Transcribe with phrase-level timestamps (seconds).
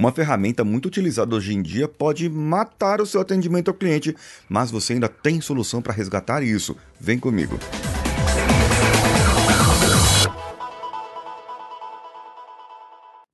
[0.00, 4.16] Uma ferramenta muito utilizada hoje em dia pode matar o seu atendimento ao cliente,
[4.48, 6.74] mas você ainda tem solução para resgatar isso.
[6.98, 7.58] Vem comigo.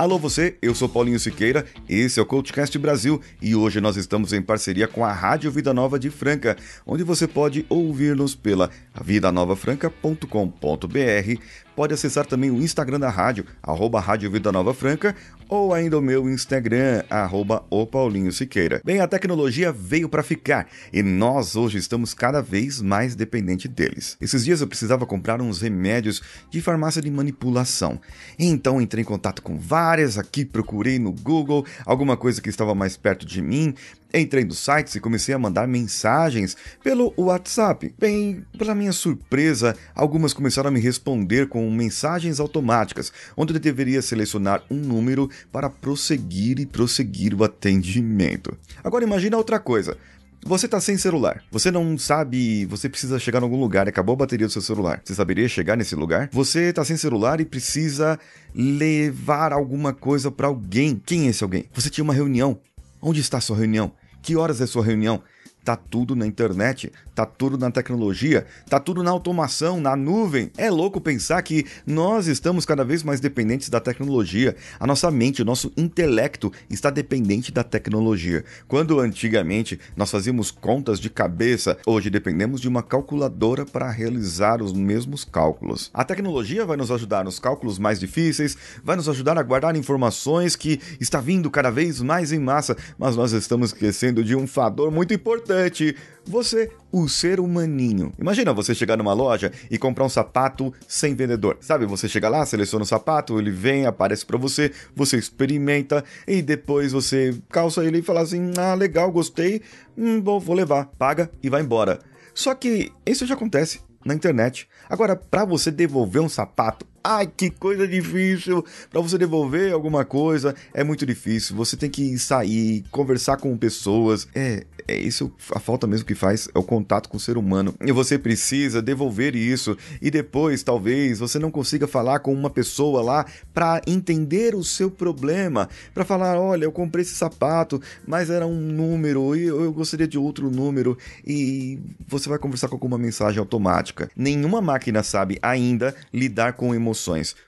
[0.00, 4.32] Alô você, eu sou Paulinho Siqueira, esse é o Coachcast Brasil e hoje nós estamos
[4.32, 6.56] em parceria com a Rádio Vida Nova de Franca,
[6.86, 11.42] onde você pode ouvir-nos pela vidanova.franca.com.br,
[11.76, 15.14] pode acessar também o Instagram da rádio, arroba Rádio Vida Nova Franca,
[15.50, 18.80] ou ainda o meu Instagram, arroba o Paulinho Siqueira.
[18.84, 24.16] Bem, a tecnologia veio para ficar e nós hoje estamos cada vez mais dependentes deles.
[24.20, 28.00] Esses dias eu precisava comprar uns remédios de farmácia de manipulação,
[28.38, 32.96] então entrei em contato com várias aqui, procurei no Google alguma coisa que estava mais
[32.96, 33.74] perto de mim,
[34.12, 37.94] Entrei nos sites e comecei a mandar mensagens pelo WhatsApp.
[37.98, 44.02] Bem, para minha surpresa, algumas começaram a me responder com mensagens automáticas, onde eu deveria
[44.02, 48.56] selecionar um número para prosseguir e prosseguir o atendimento.
[48.82, 49.96] Agora imagina outra coisa.
[50.44, 51.44] Você está sem celular.
[51.50, 52.64] Você não sabe.
[52.66, 55.00] Você precisa chegar em algum lugar e acabou a bateria do seu celular.
[55.04, 56.30] Você saberia chegar nesse lugar?
[56.32, 58.18] Você está sem celular e precisa
[58.54, 61.00] levar alguma coisa para alguém.
[61.04, 61.66] Quem é esse alguém?
[61.74, 62.58] Você tinha uma reunião.
[63.02, 63.92] Onde está a sua reunião?
[64.22, 65.22] Que horas é sua reunião?
[65.62, 70.50] Tá tudo na internet, tá tudo na tecnologia, tá tudo na automação, na nuvem.
[70.56, 74.56] É louco pensar que nós estamos cada vez mais dependentes da tecnologia.
[74.78, 78.42] A nossa mente, o nosso intelecto está dependente da tecnologia.
[78.66, 84.72] Quando antigamente nós fazíamos contas de cabeça, hoje dependemos de uma calculadora para realizar os
[84.72, 85.90] mesmos cálculos.
[85.92, 90.56] A tecnologia vai nos ajudar nos cálculos mais difíceis, vai nos ajudar a guardar informações
[90.56, 94.90] que está vindo cada vez mais em massa, mas nós estamos esquecendo de um fator
[94.90, 98.12] muito importante importante, você, o ser humaninho.
[98.18, 101.58] Imagina você chegar numa loja e comprar um sapato sem vendedor.
[101.60, 106.40] Sabe, você chega lá, seleciona o sapato, ele vem, aparece para você, você experimenta e
[106.40, 109.60] depois você calça ele e fala assim: "Ah, legal, gostei,
[109.98, 110.86] hum, bom, vou levar".
[110.98, 111.98] Paga e vai embora.
[112.32, 114.68] Só que isso já acontece na internet.
[114.88, 118.64] Agora, para você devolver um sapato, ai que coisa difícil!
[118.90, 121.56] Para você devolver alguma coisa é muito difícil.
[121.56, 124.28] Você tem que sair, conversar com pessoas.
[124.34, 127.74] É, é isso a falta mesmo que faz é o contato com o ser humano.
[127.80, 133.02] E você precisa devolver isso e depois talvez você não consiga falar com uma pessoa
[133.02, 133.24] lá
[133.54, 138.60] para entender o seu problema, para falar, olha, eu comprei esse sapato, mas era um
[138.60, 140.96] número e eu gostaria de outro número
[141.26, 144.10] e você vai conversar com alguma mensagem automática.
[144.16, 146.89] Nenhuma máquina sabe ainda lidar com emoções.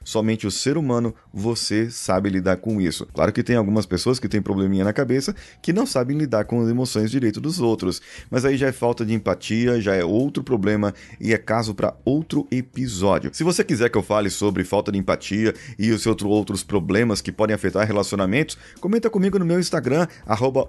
[0.04, 3.06] Somente o ser humano, você sabe lidar com isso.
[3.14, 6.60] Claro que tem algumas pessoas que têm probleminha na cabeça que não sabem lidar com
[6.62, 8.00] as emoções direito dos outros.
[8.30, 11.94] Mas aí já é falta de empatia, já é outro problema e é caso para
[12.04, 13.30] outro episódio.
[13.32, 17.32] Se você quiser que eu fale sobre falta de empatia e os outros problemas que
[17.32, 20.68] podem afetar relacionamentos, comenta comigo no meu Instagram, arroba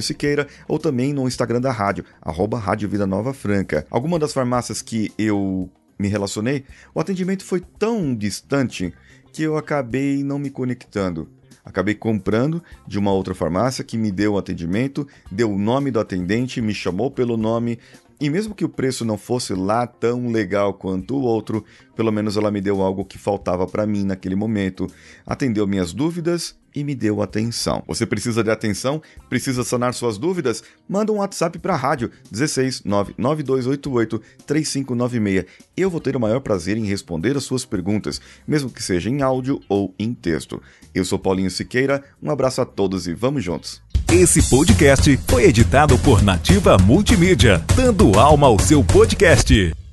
[0.00, 3.86] Siqueira, ou também no Instagram da rádio, arroba Rádio Vida Nova Franca.
[3.90, 8.92] Alguma das farmácias que eu me relacionei, o atendimento foi tão distante
[9.32, 11.28] que eu acabei não me conectando.
[11.64, 15.98] Acabei comprando de uma outra farmácia que me deu o atendimento, deu o nome do
[15.98, 17.78] atendente, me chamou pelo nome,
[18.20, 21.64] e mesmo que o preço não fosse lá tão legal quanto o outro,
[21.96, 24.86] pelo menos ela me deu algo que faltava para mim naquele momento,
[25.26, 27.82] atendeu minhas dúvidas e me deu atenção.
[27.86, 29.00] Você precisa de atenção?
[29.28, 30.62] Precisa sanar suas dúvidas?
[30.88, 35.44] Manda um WhatsApp para a rádio 16 99288 3596.
[35.76, 39.22] Eu vou ter o maior prazer em responder as suas perguntas, mesmo que seja em
[39.22, 40.60] áudio ou em texto.
[40.94, 43.82] Eu sou Paulinho Siqueira, um abraço a todos e vamos juntos.
[44.12, 49.83] Esse podcast foi editado por Nativa Multimídia, dando alma ao seu podcast.